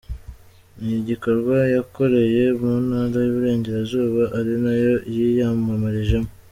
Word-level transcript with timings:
Ni 0.81 0.93
igikorwa 1.01 1.57
yakoreye 1.75 2.43
mu 2.59 2.73
ntara 2.85 3.17
y’Uburengerazuba 3.25 4.23
ari 4.39 4.53
nayo 4.63 4.93
yiyamamarijemo. 5.13 6.31